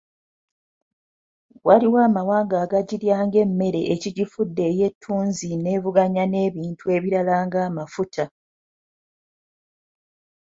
[1.67, 8.23] Waliwo amawanga agagirya ng’emmere ekigifudde eyettunzi n’evuganya n’ebintu ebirala ng’amafuta.